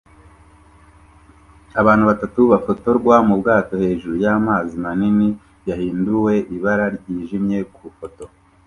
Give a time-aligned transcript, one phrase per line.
[1.81, 5.27] Abantu batatu bafotorwa mu bwato hejuru y’amazi manini
[5.69, 8.25] yahinduwe ibara ryijimye ku ifoto